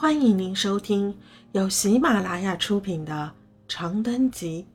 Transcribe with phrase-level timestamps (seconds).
[0.00, 1.14] 欢迎您收听
[1.52, 3.12] 由喜马拉雅出品的
[3.70, 4.66] 《长灯集》，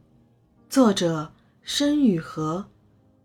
[0.71, 2.63] 作者申雨禾，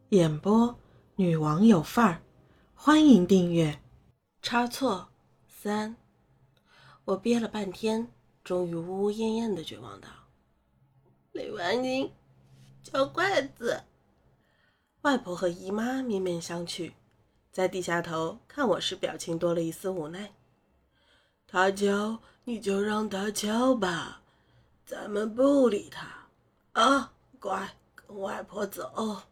[0.09, 0.75] 演播
[1.17, 2.23] 女王有范儿。
[2.75, 3.83] 欢迎订阅。
[4.41, 5.11] 差错
[5.47, 5.95] 三，
[7.05, 8.10] 我憋了半天，
[8.42, 10.08] 终于呜呜咽咽的绝望道
[11.32, 12.10] ：“李婉宁，
[12.82, 13.82] 叫筷子。”
[15.04, 16.92] 外婆和姨妈面面相觑，
[17.52, 20.32] 在低下头看我时，表情多了一丝无奈。
[21.52, 24.22] 他叫你就让他敲吧，
[24.86, 26.06] 咱们不理他
[26.80, 27.12] 啊！
[27.41, 29.22] 乖，跟外婆走。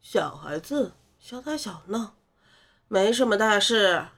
[0.00, 2.16] 小孩子小打小闹，
[2.88, 4.08] 没什么大事。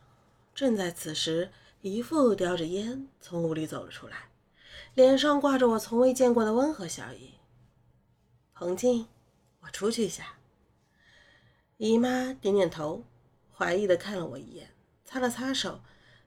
[0.55, 4.31] 正在此时，姨父叼着烟从屋里走了出来，
[4.95, 7.35] 脸上挂着我从未见过的温和笑意。
[8.55, 9.07] 彭静，
[9.61, 10.37] 我出去一下。
[11.77, 13.05] 姨妈点点头，
[13.55, 14.71] 怀疑的看了我一眼，
[15.05, 15.83] 擦了擦手。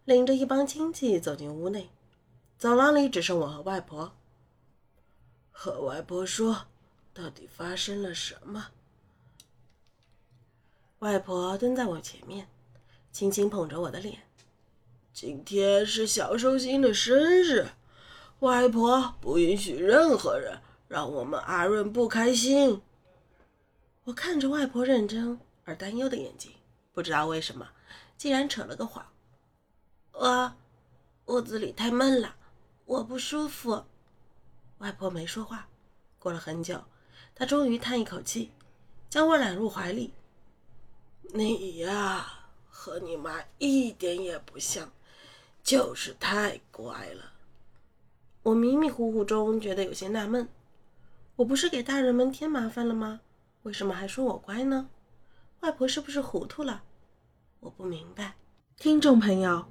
[0.06, 1.90] 领着一帮亲戚走进屋内，
[2.58, 4.14] 走廊里只剩我和外婆。
[5.52, 6.66] 和外婆说，
[7.14, 8.70] 到底发生了什么？
[11.00, 12.48] 外婆蹲在我前面，
[13.12, 14.24] 轻轻捧着我的脸。
[15.14, 17.68] 今天是小寿星的生日，
[18.40, 22.82] 外婆不允许任何人让我们阿润不开心。
[24.06, 26.52] 我看着外婆认真而担忧的眼睛，
[26.92, 27.70] 不知道为什么，
[28.18, 29.06] 竟然扯了个谎。
[30.14, 30.54] 我
[31.26, 32.36] 屋子里太闷了，
[32.86, 33.86] 我不舒服。
[34.80, 35.68] 外婆没说话。
[36.20, 36.84] 过了很久，
[37.34, 38.52] 她终于叹一口气，
[39.10, 40.14] 将我揽入怀里。
[41.34, 44.92] 你呀，和你妈一点也不像，
[45.64, 47.32] 就是太乖了。
[48.44, 50.48] 我迷迷糊糊中觉得有些纳闷，
[51.38, 53.22] 我不是给大人们添麻烦了吗？
[53.64, 54.90] 为什么还说我乖呢？
[55.62, 56.84] 外婆是不是糊涂了？
[57.62, 58.36] 我不明白。
[58.78, 59.71] 听众朋友。